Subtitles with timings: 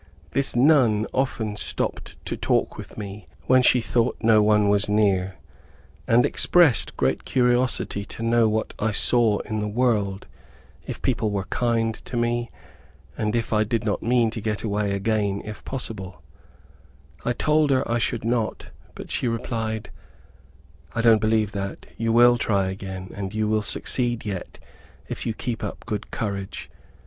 [0.31, 5.35] This nun often stopped to talk with me, when she thought no one was near,
[6.07, 10.25] and expressed great curiosity to know what I saw in the world;
[10.87, 12.49] if people were kind to me,
[13.15, 16.23] and if I did not mean to get away again, if possible,
[17.23, 19.91] I told her I should not; but she replied,
[20.95, 21.85] "I don't believe that.
[21.95, 24.57] You will try again, and you will succeed yet,
[25.07, 26.71] if you keep up good courage.